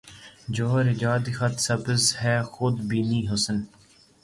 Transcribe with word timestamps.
جوہر 0.55 0.85
ایجاد 0.91 1.23
خط 1.37 1.55
سبز 1.67 2.03
ہے 2.21 2.35
خود 2.53 2.75
بینیٔ 2.89 3.21
حسن 3.31 3.57